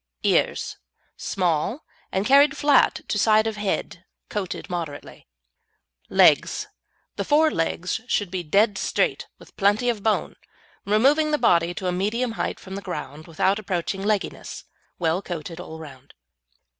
[0.23, 0.77] EARS
[1.15, 5.27] Small, and carried flat to side of head, coated moderately.
[6.09, 6.65] LEGS
[7.17, 10.37] The fore legs should be dead straight, with plenty of bone,
[10.87, 14.63] removing the body to a medium height from the ground, without approaching legginess;
[14.97, 16.15] well coated all round.